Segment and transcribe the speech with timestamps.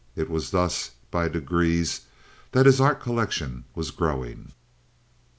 [0.15, 2.01] It was thus by degrees
[2.53, 4.51] that his art collection was growing.